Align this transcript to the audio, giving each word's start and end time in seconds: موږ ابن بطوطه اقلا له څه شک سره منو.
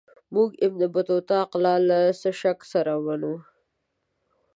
موږ 0.33 0.49
ابن 0.65 0.81
بطوطه 0.93 1.33
اقلا 1.45 1.75
له 1.89 1.99
څه 2.21 2.29
شک 2.41 2.59
سره 2.73 2.91
منو. 3.05 3.35